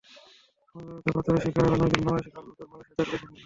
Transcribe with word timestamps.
সমুদ্রপথে 0.67 1.11
পাচারের 1.15 1.41
শিকার 1.43 1.63
আরও 1.65 1.77
নয়জন 1.79 2.01
বাংলাদেশি 2.01 2.29
কাল 2.33 2.43
বুধবার 2.47 2.67
মালয়েশিয়া 2.71 2.95
থেকে 2.99 3.05
দেশে 3.05 3.17
ফিরবেন। 3.21 3.39